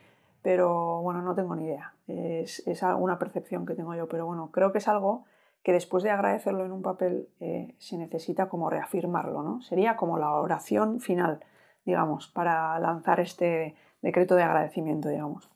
pero 0.47 1.03
bueno, 1.03 1.23
no 1.23 1.35
tengo 1.35 1.57
ni 1.57 1.65
idea. 1.65 1.93
Es, 2.07 2.65
es 2.69 2.81
una 2.85 3.19
percepción 3.19 3.67
que 3.67 3.75
tengo 3.75 3.97
yo, 3.97 4.07
pero 4.07 4.27
bueno, 4.27 4.53
creo 4.53 4.71
que 4.71 4.79
es 4.79 4.87
algo 4.87 5.25
que 5.65 5.73
después 5.73 6.05
de 6.05 6.11
agradecerlo 6.11 6.65
en 6.65 6.71
un 6.71 6.83
papel 6.83 7.29
eh, 7.41 7.75
se 7.79 7.99
necesita 7.99 8.49
como 8.49 8.71
reafirmarlo, 8.71 9.43
¿no? 9.43 9.61
Sería 9.63 9.97
como 9.97 10.19
la 10.19 10.31
oración 10.31 11.01
final 11.01 11.41
digamos, 11.85 12.29
para 12.29 12.79
lanzar 12.79 13.19
este 13.19 13.75
decreto 14.03 14.37
de 14.37 14.45
agradecimiento, 14.45 15.09
digamos. 15.09 15.51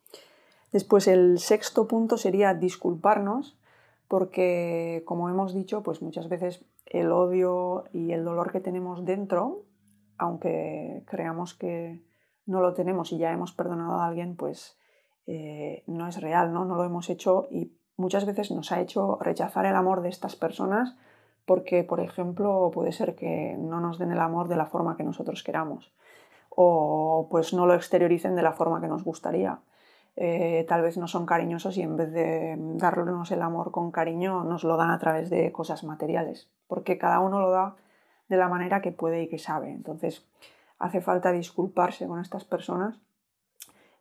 Después 0.72 1.06
el 1.06 1.38
sexto 1.38 1.86
punto 1.86 2.16
sería 2.16 2.54
disculparnos, 2.54 3.56
porque 4.08 5.04
como 5.06 5.28
hemos 5.28 5.54
dicho, 5.54 5.84
pues 5.84 6.02
muchas 6.02 6.28
veces 6.28 6.64
el 6.86 7.12
odio 7.12 7.84
y 7.92 8.10
el 8.10 8.24
dolor 8.24 8.50
que 8.50 8.58
tenemos 8.58 9.04
dentro, 9.04 9.62
aunque 10.18 11.04
creamos 11.06 11.54
que 11.54 12.02
no 12.44 12.60
lo 12.60 12.74
tenemos 12.74 13.12
y 13.12 13.18
ya 13.18 13.30
hemos 13.30 13.52
perdonado 13.52 14.00
a 14.00 14.08
alguien, 14.08 14.34
pues 14.34 14.79
eh, 15.32 15.84
no 15.86 16.08
es 16.08 16.20
real, 16.20 16.52
¿no? 16.52 16.64
No 16.64 16.74
lo 16.74 16.82
hemos 16.82 17.08
hecho 17.08 17.46
y 17.52 17.72
muchas 17.96 18.26
veces 18.26 18.50
nos 18.50 18.72
ha 18.72 18.80
hecho 18.80 19.16
rechazar 19.20 19.64
el 19.64 19.76
amor 19.76 20.02
de 20.02 20.08
estas 20.08 20.34
personas 20.34 20.96
porque, 21.44 21.84
por 21.84 22.00
ejemplo, 22.00 22.72
puede 22.74 22.90
ser 22.90 23.14
que 23.14 23.56
no 23.56 23.78
nos 23.78 23.96
den 24.00 24.10
el 24.10 24.18
amor 24.18 24.48
de 24.48 24.56
la 24.56 24.66
forma 24.66 24.96
que 24.96 25.04
nosotros 25.04 25.44
queramos 25.44 25.92
o 26.48 27.28
pues 27.30 27.54
no 27.54 27.64
lo 27.64 27.74
exterioricen 27.74 28.34
de 28.34 28.42
la 28.42 28.54
forma 28.54 28.80
que 28.80 28.88
nos 28.88 29.04
gustaría. 29.04 29.60
Eh, 30.16 30.66
tal 30.68 30.82
vez 30.82 30.96
no 30.96 31.06
son 31.06 31.26
cariñosos 31.26 31.76
y 31.76 31.82
en 31.82 31.96
vez 31.96 32.10
de 32.12 32.56
darnos 32.58 33.30
el 33.30 33.42
amor 33.42 33.70
con 33.70 33.92
cariño 33.92 34.42
nos 34.42 34.64
lo 34.64 34.76
dan 34.76 34.90
a 34.90 34.98
través 34.98 35.30
de 35.30 35.52
cosas 35.52 35.84
materiales, 35.84 36.50
porque 36.66 36.98
cada 36.98 37.20
uno 37.20 37.38
lo 37.38 37.52
da 37.52 37.76
de 38.28 38.36
la 38.36 38.48
manera 38.48 38.82
que 38.82 38.90
puede 38.90 39.22
y 39.22 39.28
que 39.28 39.38
sabe. 39.38 39.70
Entonces 39.70 40.26
hace 40.80 41.00
falta 41.00 41.30
disculparse 41.30 42.08
con 42.08 42.20
estas 42.20 42.44
personas 42.44 42.98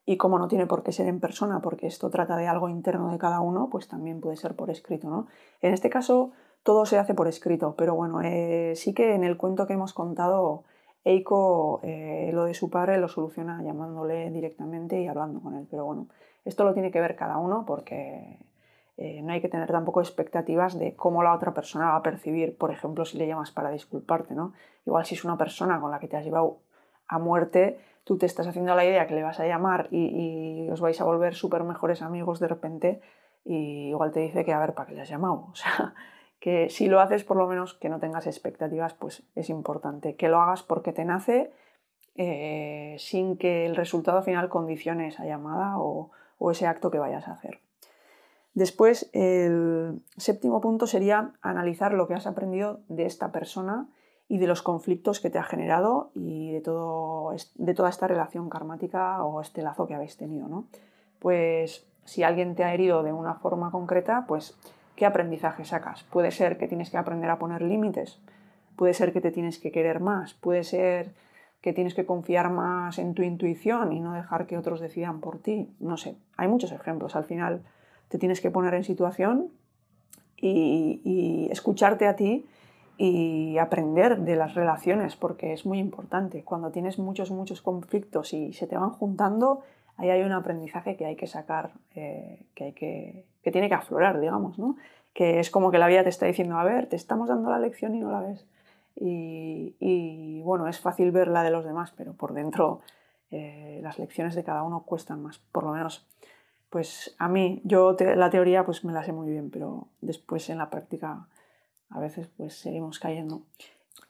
y 0.09 0.17
como 0.17 0.39
no 0.39 0.47
tiene 0.47 0.65
por 0.65 0.81
qué 0.81 0.91
ser 0.91 1.05
en 1.05 1.19
persona, 1.19 1.61
porque 1.61 1.85
esto 1.85 2.09
trata 2.09 2.35
de 2.35 2.47
algo 2.47 2.67
interno 2.67 3.11
de 3.11 3.19
cada 3.19 3.41
uno, 3.41 3.69
pues 3.69 3.87
también 3.87 4.21
puede 4.21 4.37
ser 4.37 4.55
por 4.55 4.71
escrito. 4.71 5.07
¿no? 5.07 5.27
En 5.61 5.71
este 5.71 5.91
caso 5.91 6.31
todo 6.63 6.87
se 6.87 6.97
hace 6.97 7.13
por 7.13 7.27
escrito, 7.27 7.75
pero 7.77 7.93
bueno, 7.93 8.19
eh, 8.23 8.73
sí 8.75 8.95
que 8.95 9.13
en 9.13 9.23
el 9.23 9.37
cuento 9.37 9.67
que 9.67 9.73
hemos 9.73 9.93
contado, 9.93 10.63
Eiko 11.03 11.79
eh, 11.83 12.31
lo 12.33 12.45
de 12.45 12.55
su 12.55 12.71
padre 12.71 12.97
lo 12.97 13.07
soluciona 13.07 13.61
llamándole 13.61 14.31
directamente 14.31 14.99
y 14.99 15.05
hablando 15.05 15.41
con 15.41 15.53
él. 15.53 15.67
Pero 15.69 15.85
bueno, 15.85 16.07
esto 16.43 16.63
lo 16.63 16.73
tiene 16.73 16.89
que 16.89 17.01
ver 17.01 17.15
cada 17.15 17.37
uno 17.37 17.63
porque 17.67 18.39
eh, 18.97 19.21
no 19.21 19.33
hay 19.33 19.41
que 19.41 19.49
tener 19.49 19.71
tampoco 19.71 20.01
expectativas 20.01 20.79
de 20.79 20.95
cómo 20.95 21.21
la 21.21 21.35
otra 21.35 21.53
persona 21.53 21.91
va 21.91 21.97
a 21.97 22.01
percibir, 22.01 22.57
por 22.57 22.71
ejemplo, 22.71 23.05
si 23.05 23.19
le 23.19 23.27
llamas 23.27 23.51
para 23.51 23.69
disculparte, 23.69 24.33
¿no? 24.33 24.53
Igual 24.87 25.05
si 25.05 25.13
es 25.13 25.23
una 25.23 25.37
persona 25.37 25.79
con 25.79 25.91
la 25.91 25.99
que 25.99 26.07
te 26.07 26.17
has 26.17 26.25
llevado 26.25 26.57
a 27.07 27.19
muerte, 27.19 27.77
tú 28.09 28.17
te 28.17 28.25
estás 28.25 28.47
haciendo 28.47 28.73
la 28.73 28.83
idea 28.83 29.05
que 29.05 29.13
le 29.13 29.21
vas 29.21 29.39
a 29.39 29.45
llamar 29.45 29.87
y, 29.91 30.67
os 30.71 30.81
vais 30.81 30.99
a 30.99 31.03
volver 31.03 31.35
súper 31.35 31.63
mejores 31.63 32.01
amigos 32.01 32.39
de 32.39 32.47
repente 32.47 33.01
y 33.45 33.89
igual 33.89 34.11
te 34.11 34.19
dice 34.19 34.43
que 34.43 34.51
a 34.51 34.57
ver, 34.57 34.73
¿para 34.73 34.87
qué 34.87 34.95
le 34.95 35.01
has 35.01 35.09
llamado? 35.09 35.49
O 35.51 35.55
sea, 35.55 35.93
que 36.39 36.71
si 36.71 36.87
lo 36.87 37.01
haces 37.01 37.23
por 37.23 37.37
lo 37.37 37.45
menos 37.45 37.75
que 37.75 37.87
no 37.87 37.99
tengas 37.99 38.25
expectativas, 38.25 38.95
pues 38.95 39.21
es 39.35 39.51
importante. 39.51 40.15
Que 40.15 40.27
lo 40.27 40.41
hagas 40.41 40.63
porque 40.63 40.91
te 40.91 41.05
nace 41.05 41.51
eh, 42.15 42.95
sin 42.97 43.37
que 43.37 43.67
el 43.67 43.75
resultado 43.75 44.23
final 44.23 44.49
condicione 44.49 45.09
esa 45.09 45.25
llamada 45.25 45.77
o, 45.77 46.09
o 46.39 46.49
ese 46.49 46.65
acto 46.65 46.89
que 46.89 46.97
vayas 46.97 47.27
a 47.27 47.33
hacer. 47.33 47.59
Después, 48.55 49.11
el 49.13 50.01
séptimo 50.17 50.61
punto 50.61 50.87
sería 50.87 51.33
analizar 51.43 51.93
lo 51.93 52.07
que 52.07 52.15
has 52.15 52.25
aprendido 52.25 52.79
de 52.87 53.05
esta 53.05 53.31
persona 53.31 53.87
y 54.31 54.37
de 54.37 54.45
los 54.45 54.61
conflictos 54.61 55.19
que 55.19 55.31
te 55.31 55.39
ha 55.39 55.43
generado 55.43 56.11
y 56.13 56.51
de, 56.51 56.61
todo, 56.61 57.35
de 57.55 57.73
toda 57.73 57.89
esta 57.89 58.07
relación 58.07 58.47
karmática 58.47 59.23
o 59.23 59.41
este 59.41 59.63
lazo 59.63 59.87
que 59.87 59.95
habéis 59.95 60.17
tenido. 60.17 60.47
¿no? 60.47 60.65
Pues 61.17 61.87
si 62.05 62.21
alguien 62.21 62.55
te 62.55 62.63
ha 62.63 62.73
herido 62.73 63.01
de 63.01 63.11
una 63.11 63.33
forma 63.33 63.71
concreta, 63.71 64.25
pues 64.27 64.55
¿qué 64.95 65.07
aprendizaje 65.07 65.65
sacas? 65.65 66.03
Puede 66.03 66.29
ser 66.29 66.59
que 66.59 66.67
tienes 66.67 66.91
que 66.91 66.97
aprender 66.97 67.31
a 67.31 67.39
poner 67.39 67.63
límites, 67.63 68.19
puede 68.75 68.93
ser 68.93 69.11
que 69.13 69.19
te 69.19 69.31
tienes 69.31 69.57
que 69.57 69.71
querer 69.71 69.99
más, 69.99 70.35
puede 70.35 70.63
ser 70.63 71.11
que 71.61 71.73
tienes 71.73 71.95
que 71.95 72.05
confiar 72.05 72.51
más 72.51 72.99
en 72.99 73.15
tu 73.15 73.23
intuición 73.23 73.91
y 73.91 73.99
no 73.99 74.13
dejar 74.13 74.45
que 74.45 74.57
otros 74.57 74.79
decidan 74.79 75.21
por 75.21 75.39
ti. 75.39 75.73
No 75.79 75.97
sé, 75.97 76.15
hay 76.37 76.47
muchos 76.47 76.71
ejemplos. 76.71 77.15
Al 77.15 77.25
final 77.25 77.63
te 78.09 78.19
tienes 78.19 78.41
que 78.41 78.51
poner 78.51 78.75
en 78.75 78.83
situación 78.83 79.49
y, 80.37 81.01
y 81.03 81.51
escucharte 81.51 82.07
a 82.07 82.15
ti 82.15 82.45
y 83.01 83.57
aprender 83.59 84.19
de 84.19 84.35
las 84.35 84.55
relaciones, 84.55 85.15
porque 85.15 85.53
es 85.53 85.65
muy 85.65 85.79
importante. 85.79 86.43
Cuando 86.43 86.69
tienes 86.69 86.99
muchos, 86.99 87.31
muchos 87.31 87.61
conflictos 87.61 88.33
y 88.33 88.51
se 88.51 88.67
te 88.67 88.77
van 88.77 88.89
juntando, 88.89 89.61
ahí 89.95 90.09
hay 90.09 90.21
un 90.21 90.33
aprendizaje 90.33 90.97
que 90.97 91.05
hay 91.05 91.15
que 91.15 91.25
sacar, 91.25 91.71
eh, 91.95 92.45
que, 92.55 92.65
hay 92.65 92.73
que, 92.73 93.23
que 93.41 93.51
tiene 93.51 93.69
que 93.69 93.75
aflorar, 93.75 94.19
digamos, 94.19 94.59
¿no? 94.59 94.75
Que 95.13 95.39
es 95.39 95.49
como 95.49 95.71
que 95.71 95.77
la 95.77 95.87
vida 95.87 96.03
te 96.03 96.09
está 96.09 96.25
diciendo, 96.25 96.59
a 96.59 96.65
ver, 96.65 96.87
te 96.87 96.97
estamos 96.97 97.29
dando 97.29 97.49
la 97.49 97.57
lección 97.57 97.95
y 97.95 98.01
no 98.01 98.11
la 98.11 98.19
ves. 98.19 98.45
Y, 98.97 99.77
y 99.79 100.41
bueno, 100.41 100.67
es 100.67 100.81
fácil 100.81 101.11
ver 101.11 101.29
la 101.29 101.43
de 101.43 101.51
los 101.51 101.63
demás, 101.63 101.93
pero 101.95 102.11
por 102.11 102.33
dentro 102.33 102.81
eh, 103.31 103.79
las 103.81 103.97
lecciones 103.97 104.35
de 104.35 104.43
cada 104.43 104.63
uno 104.63 104.81
cuestan 104.81 105.23
más, 105.23 105.39
por 105.53 105.63
lo 105.63 105.71
menos. 105.71 106.05
Pues 106.69 107.15
a 107.17 107.29
mí, 107.29 107.61
yo 107.63 107.95
la 107.97 108.29
teoría 108.29 108.65
pues 108.65 108.83
me 108.83 108.91
la 108.91 109.05
sé 109.05 109.13
muy 109.13 109.29
bien, 109.31 109.51
pero 109.51 109.87
después 110.01 110.49
en 110.49 110.57
la 110.57 110.69
práctica 110.69 111.27
a 111.89 111.99
veces 111.99 112.27
pues 112.37 112.55
seguimos 112.55 112.99
cayendo. 112.99 113.43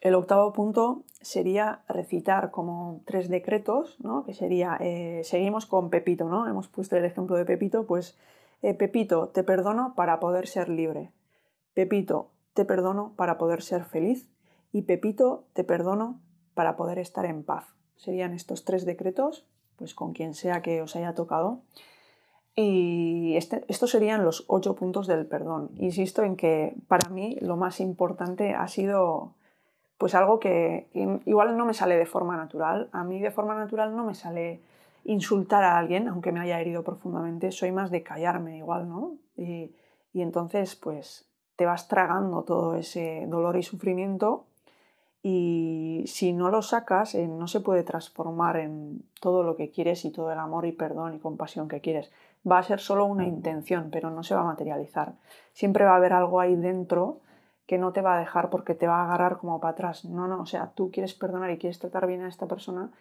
El 0.01 0.15
octavo 0.15 0.53
punto 0.53 1.03
sería 1.21 1.81
recitar 1.87 2.51
como 2.51 3.01
tres 3.05 3.29
decretos, 3.29 3.97
¿no? 3.99 4.23
que 4.23 4.33
sería, 4.33 4.77
eh, 4.79 5.21
seguimos 5.23 5.65
con 5.65 5.89
Pepito, 5.89 6.29
¿no? 6.29 6.47
hemos 6.47 6.67
puesto 6.67 6.95
el 6.95 7.05
ejemplo 7.05 7.35
de 7.35 7.45
Pepito, 7.45 7.85
pues 7.85 8.17
eh, 8.61 8.73
Pepito, 8.73 9.29
te 9.29 9.43
perdono 9.43 9.93
para 9.95 10.19
poder 10.19 10.47
ser 10.47 10.69
libre. 10.69 11.11
Pepito, 11.73 12.31
te 12.53 12.65
perdono 12.65 13.13
para 13.15 13.37
poder 13.37 13.61
ser 13.61 13.85
feliz. 13.85 14.29
Y 14.71 14.83
Pepito, 14.83 15.45
te 15.53 15.63
perdono 15.63 16.19
para 16.53 16.75
poder 16.75 16.99
estar 16.99 17.25
en 17.25 17.43
paz. 17.43 17.65
Serían 17.95 18.33
estos 18.33 18.65
tres 18.65 18.85
decretos, 18.85 19.47
pues 19.77 19.95
con 19.95 20.13
quien 20.13 20.33
sea 20.33 20.61
que 20.61 20.81
os 20.81 20.95
haya 20.95 21.15
tocado. 21.15 21.61
Y 22.61 23.37
este, 23.37 23.63
estos 23.69 23.91
serían 23.91 24.25
los 24.25 24.43
ocho 24.47 24.75
puntos 24.75 25.07
del 25.07 25.25
perdón. 25.25 25.71
Insisto 25.77 26.23
en 26.23 26.35
que 26.35 26.75
para 26.89 27.07
mí 27.09 27.37
lo 27.39 27.55
más 27.55 27.79
importante 27.79 28.53
ha 28.53 28.67
sido 28.67 29.35
pues 29.97 30.13
algo 30.13 30.41
que, 30.41 30.89
igual 31.25 31.55
no 31.55 31.65
me 31.65 31.73
sale 31.73 31.95
de 31.95 32.05
forma 32.05 32.35
natural. 32.35 32.89
A 32.91 33.05
mí 33.05 33.21
de 33.21 33.31
forma 33.31 33.55
natural 33.55 33.95
no 33.95 34.03
me 34.03 34.13
sale 34.13 34.59
insultar 35.05 35.63
a 35.63 35.77
alguien, 35.77 36.09
aunque 36.09 36.33
me 36.33 36.41
haya 36.41 36.59
herido 36.59 36.83
profundamente. 36.83 37.53
Soy 37.53 37.71
más 37.71 37.91
de 37.91 38.03
callarme 38.03 38.57
igual, 38.57 38.89
¿no? 38.89 39.15
Y, 39.37 39.73
entonces 40.13 40.75
pues 40.75 41.29
te 41.55 41.65
vas 41.65 41.87
tragando 41.87 42.43
todo 42.43 42.75
ese 42.75 43.25
dolor 43.29 43.55
y 43.55 43.63
sufrimiento 43.63 44.47
y 45.23 46.03
si 46.07 46.33
no 46.33 46.49
lo 46.49 46.61
sacas 46.61 47.15
eh, 47.15 47.27
no 47.27 47.47
se 47.47 47.61
puede 47.61 47.83
transformar 47.83 48.57
en 48.57 49.03
todo 49.21 49.43
lo 49.43 49.55
que 49.55 49.69
quieres 49.69 50.03
y 50.03 50.11
todo 50.11 50.31
el 50.31 50.39
amor 50.39 50.65
y 50.65 50.73
perdón 50.73 51.15
y 51.15 51.19
compasión 51.19 51.69
que 51.69 51.79
quieres. 51.79 52.11
Va 52.49 52.59
a 52.59 52.63
ser 52.63 52.79
solo 52.79 53.05
una 53.05 53.25
intención, 53.25 53.89
pero 53.91 54.09
no 54.09 54.23
se 54.23 54.35
va 54.35 54.41
a 54.41 54.45
materializar. 54.45 55.15
Siempre 55.53 55.85
va 55.85 55.93
a 55.93 55.97
haber 55.97 56.13
algo 56.13 56.39
ahí 56.39 56.55
dentro 56.55 57.21
que 57.65 57.77
no 57.77 57.93
te 57.93 58.01
va 58.01 58.15
a 58.15 58.19
dejar 58.19 58.49
porque 58.49 58.75
te 58.75 58.87
va 58.87 59.01
a 59.01 59.05
agarrar 59.05 59.37
como 59.37 59.59
para 59.59 59.73
atrás. 59.73 60.05
No, 60.05 60.27
no, 60.27 60.41
o 60.41 60.45
sea, 60.45 60.71
tú 60.73 60.89
quieres 60.91 61.13
perdonar 61.13 61.51
y 61.51 61.57
quieres 61.57 61.79
tratar 61.79 62.07
bien 62.07 62.23
a 62.23 62.29
esta 62.29 62.47
persona, 62.47 62.91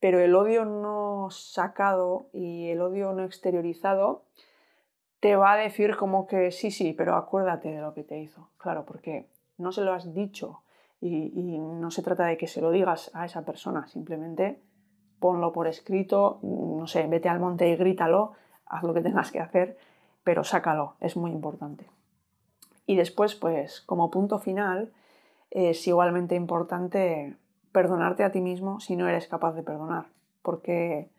pero 0.00 0.18
el 0.18 0.34
odio 0.34 0.64
no 0.64 1.28
sacado 1.30 2.26
y 2.32 2.68
el 2.70 2.80
odio 2.80 3.12
no 3.12 3.24
exteriorizado 3.24 4.24
te 5.20 5.36
va 5.36 5.52
a 5.52 5.56
decir 5.56 5.96
como 5.96 6.26
que 6.26 6.50
sí, 6.50 6.70
sí, 6.70 6.92
pero 6.92 7.14
acuérdate 7.14 7.70
de 7.70 7.80
lo 7.80 7.94
que 7.94 8.04
te 8.04 8.18
hizo. 8.18 8.50
Claro, 8.58 8.84
porque 8.84 9.28
no 9.56 9.72
se 9.72 9.82
lo 9.82 9.92
has 9.92 10.14
dicho 10.14 10.62
y, 11.00 11.58
no 11.58 11.90
se 11.90 12.02
trata 12.02 12.26
de 12.26 12.36
que 12.36 12.46
se 12.46 12.60
lo 12.60 12.70
digas 12.70 13.10
a 13.14 13.24
esa 13.24 13.44
persona, 13.44 13.86
simplemente 13.86 14.60
ponlo 15.20 15.52
por 15.52 15.66
escrito, 15.66 16.38
no 16.42 16.86
sé, 16.86 17.06
vete 17.06 17.28
al 17.28 17.40
monte 17.40 17.68
y 17.68 17.76
grítalo, 17.76 18.32
haz 18.68 18.82
lo 18.82 18.94
que 18.94 19.00
tengas 19.00 19.30
que 19.30 19.40
hacer, 19.40 19.78
pero 20.24 20.44
sácalo, 20.44 20.94
es 21.00 21.16
muy 21.16 21.30
importante. 21.30 21.86
Y 22.86 22.96
después, 22.96 23.34
pues 23.34 23.80
como 23.82 24.10
punto 24.10 24.38
final, 24.38 24.92
es 25.50 25.86
igualmente 25.86 26.34
importante 26.34 27.36
perdonarte 27.72 28.24
a 28.24 28.32
ti 28.32 28.40
mismo 28.40 28.80
si 28.80 28.96
no 28.96 29.08
eres 29.08 29.28
capaz 29.28 29.52
de 29.52 29.62
perdonar, 29.62 30.06
porque 30.42 31.10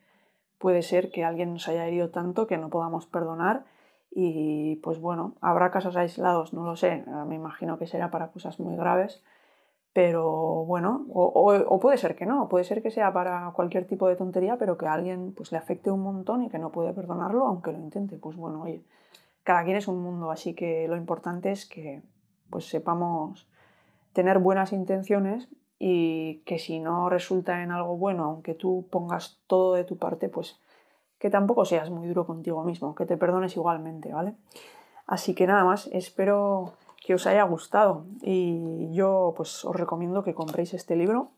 puede 0.57 0.81
ser 0.81 1.11
que 1.11 1.23
alguien 1.23 1.53
nos 1.53 1.67
haya 1.67 1.87
herido 1.87 2.09
tanto 2.09 2.47
que 2.47 2.57
no 2.57 2.69
podamos 2.69 3.05
perdonar 3.05 3.65
y 4.11 4.77
pues 4.77 4.99
bueno, 4.99 5.35
habrá 5.41 5.71
casos 5.71 5.95
aislados, 5.95 6.53
no 6.53 6.65
lo 6.65 6.75
sé, 6.75 7.03
me 7.27 7.35
imagino 7.35 7.77
que 7.77 7.87
será 7.87 8.11
para 8.11 8.29
cosas 8.29 8.59
muy 8.59 8.75
graves, 8.75 9.23
pero 9.93 10.65
bueno, 10.65 11.05
o, 11.09 11.79
puede 11.79 11.97
ser 11.97 12.15
que 12.15 12.25
no, 12.25 12.47
puede 12.47 12.63
ser 12.63 12.81
que 12.81 12.91
sea 12.91 13.11
para 13.11 13.51
cualquier 13.55 13.85
tipo 13.85 14.07
de 14.07 14.15
tontería, 14.15 14.57
pero 14.57 14.77
que 14.77 14.85
a 14.85 14.93
alguien 14.93 15.33
pues, 15.33 15.51
le 15.51 15.57
afecte 15.57 15.91
un 15.91 16.01
montón 16.01 16.43
y 16.43 16.49
que 16.49 16.59
no 16.59 16.71
puede 16.71 16.93
perdonarlo, 16.93 17.45
aunque 17.47 17.71
lo 17.71 17.79
intente. 17.79 18.17
Pues 18.17 18.35
bueno, 18.35 18.61
oye, 18.61 18.83
cada 19.43 19.63
quien 19.63 19.77
es 19.77 19.87
un 19.87 20.01
mundo, 20.01 20.31
así 20.31 20.53
que 20.53 20.87
lo 20.87 20.95
importante 20.95 21.51
es 21.51 21.65
que 21.65 22.01
pues 22.49 22.65
sepamos 22.69 23.47
tener 24.13 24.39
buenas 24.39 24.73
intenciones 24.73 25.49
y 25.79 26.41
que 26.45 26.59
si 26.59 26.79
no 26.79 27.09
resulta 27.09 27.63
en 27.63 27.71
algo 27.71 27.97
bueno, 27.97 28.25
aunque 28.25 28.53
tú 28.53 28.85
pongas 28.91 29.39
todo 29.47 29.75
de 29.75 29.85
tu 29.85 29.97
parte, 29.97 30.29
pues 30.29 30.59
que 31.19 31.29
tampoco 31.29 31.65
seas 31.65 31.89
muy 31.89 32.07
duro 32.07 32.25
contigo 32.25 32.63
mismo, 32.63 32.95
que 32.95 33.05
te 33.05 33.17
perdones 33.17 33.55
igualmente, 33.55 34.13
¿vale? 34.13 34.35
Así 35.07 35.33
que 35.33 35.47
nada 35.47 35.63
más, 35.63 35.87
espero 35.91 36.73
que 37.09 37.15
os 37.15 37.25
haya 37.25 37.41
gustado 37.41 38.05
y 38.21 38.93
yo 38.93 39.33
pues 39.35 39.65
os 39.65 39.75
recomiendo 39.75 40.21
que 40.21 40.35
compréis 40.35 40.75
este 40.75 40.95
libro 40.95 41.31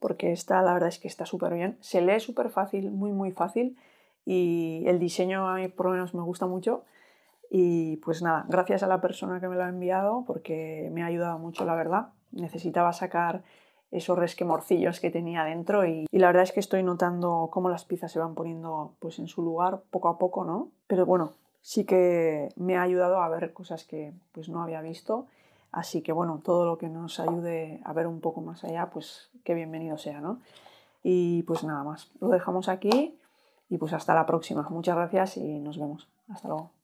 porque 0.00 0.32
esta 0.32 0.60
la 0.60 0.72
verdad 0.72 0.88
es 0.88 0.98
que 0.98 1.06
está 1.06 1.24
súper 1.24 1.54
bien. 1.54 1.78
Se 1.78 2.00
lee 2.00 2.18
súper 2.18 2.50
fácil, 2.50 2.90
muy 2.90 3.12
muy 3.12 3.30
fácil 3.30 3.78
y 4.26 4.82
el 4.88 4.98
diseño 4.98 5.48
a 5.48 5.54
mí 5.54 5.68
por 5.68 5.86
lo 5.86 5.92
menos 5.92 6.14
me 6.14 6.22
gusta 6.22 6.48
mucho. 6.48 6.82
Y 7.48 7.98
pues 7.98 8.22
nada, 8.22 8.44
gracias 8.48 8.82
a 8.82 8.88
la 8.88 9.00
persona 9.00 9.38
que 9.38 9.46
me 9.46 9.54
lo 9.54 9.62
ha 9.62 9.68
enviado 9.68 10.24
porque 10.26 10.90
me 10.92 11.04
ha 11.04 11.06
ayudado 11.06 11.38
mucho, 11.38 11.64
la 11.64 11.76
verdad. 11.76 12.08
Necesitaba 12.32 12.92
sacar 12.92 13.44
esos 13.92 14.18
resquemorcillos 14.18 14.98
que 14.98 15.12
tenía 15.12 15.44
dentro 15.44 15.86
y, 15.86 16.06
y, 16.10 16.18
la 16.18 16.26
verdad 16.26 16.42
es 16.42 16.50
que 16.50 16.58
estoy 16.58 16.82
notando 16.82 17.50
cómo 17.52 17.70
las 17.70 17.84
piezas 17.84 18.10
se 18.10 18.18
van 18.18 18.34
poniendo 18.34 18.96
pues 18.98 19.20
en 19.20 19.28
su 19.28 19.42
lugar 19.42 19.82
poco 19.92 20.08
a 20.08 20.18
poco, 20.18 20.44
¿no? 20.44 20.72
Pero 20.88 21.06
bueno, 21.06 21.34
sí 21.60 21.84
que 21.84 22.48
me 22.56 22.76
ha 22.76 22.82
ayudado 22.82 23.20
a 23.20 23.28
ver 23.28 23.52
cosas 23.52 23.84
que 23.84 24.12
pues 24.32 24.48
no 24.48 24.62
había 24.62 24.80
visto 24.80 25.26
Así 25.70 26.02
que 26.02 26.12
bueno, 26.12 26.40
todo 26.42 26.64
lo 26.64 26.78
que 26.78 26.88
nos 26.88 27.20
ayude 27.20 27.80
a 27.84 27.92
ver 27.92 28.06
un 28.06 28.20
poco 28.20 28.40
más 28.40 28.64
allá, 28.64 28.90
pues 28.90 29.30
qué 29.44 29.54
bienvenido 29.54 29.98
sea, 29.98 30.20
¿no? 30.20 30.40
Y 31.02 31.42
pues 31.42 31.62
nada 31.64 31.84
más, 31.84 32.10
lo 32.20 32.28
dejamos 32.28 32.68
aquí 32.68 33.18
y 33.68 33.78
pues 33.78 33.92
hasta 33.92 34.14
la 34.14 34.26
próxima. 34.26 34.66
Muchas 34.70 34.96
gracias 34.96 35.36
y 35.36 35.58
nos 35.58 35.78
vemos. 35.78 36.08
Hasta 36.28 36.48
luego. 36.48 36.77